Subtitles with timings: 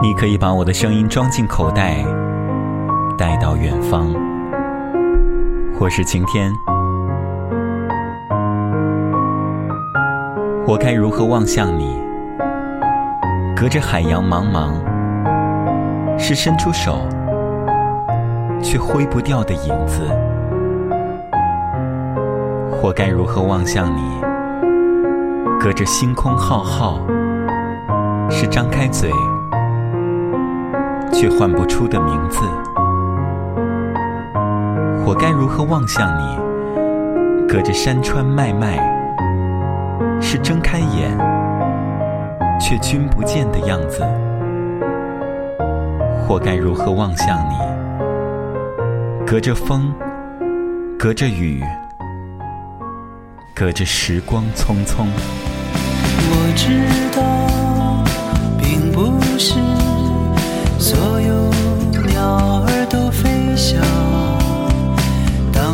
[0.00, 2.02] 你可以把我的声音装进口袋，
[3.18, 4.08] 带到远方，
[5.78, 6.50] 或是晴天。
[10.66, 12.00] 我该如何望向你？
[13.54, 14.72] 隔着海洋茫茫，
[16.18, 17.06] 是伸出手
[18.62, 20.00] 却挥不掉的影子。
[22.82, 24.00] 我该如何望向你？
[25.60, 26.98] 隔着星空浩浩，
[28.30, 29.10] 是张开嘴
[31.12, 32.40] 却唤不出的名字。
[35.04, 36.38] 我该如何望向你？
[37.48, 38.90] 隔着山川脉脉。
[40.20, 41.18] 是睁开眼
[42.58, 44.02] 却君不见的样子，
[46.28, 47.56] 我该如何望向你？
[49.26, 49.92] 隔着风，
[50.98, 51.62] 隔着雨，
[53.52, 55.06] 隔着时光匆匆。
[56.30, 56.80] 我知
[57.14, 57.21] 道，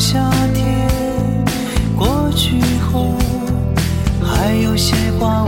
[0.00, 0.18] 夏
[0.54, 0.88] 天
[1.94, 2.58] 过去
[2.90, 3.14] 后。
[4.24, 5.44] 还有些话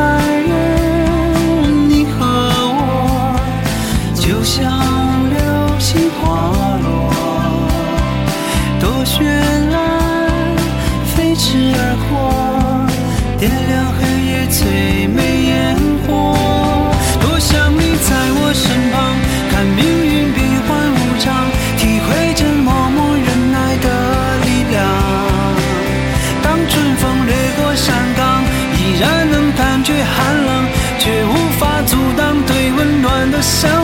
[0.00, 3.36] 爱人你和我
[4.14, 4.58] 就像
[5.28, 5.38] 流
[5.78, 6.18] 星滑
[6.84, 6.88] 落
[8.80, 9.18] 多绚
[9.70, 9.76] 烂
[11.04, 11.78] 飞驰而
[12.08, 12.10] 过
[13.38, 15.18] 点亮黑夜最美
[15.48, 16.39] 烟火。
[33.42, 33.79] 往。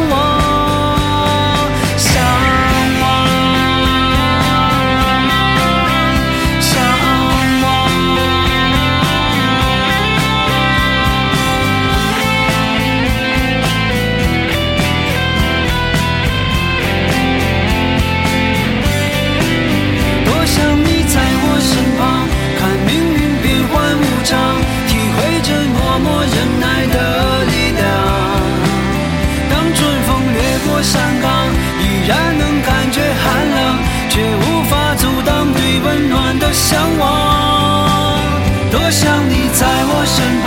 [38.87, 40.23] 我想你在我身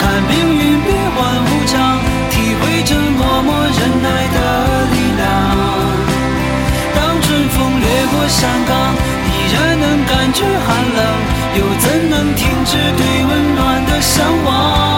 [0.00, 2.00] 看命运变幻无常，
[2.30, 4.38] 体会这默默忍耐的
[4.88, 5.22] 力量。
[6.96, 8.72] 当春风掠过山岗，
[9.28, 10.98] 依然能感觉寒冷，
[11.58, 14.93] 又怎能停止对温暖的向往？